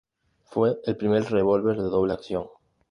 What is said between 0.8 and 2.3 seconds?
el primer revólver de doble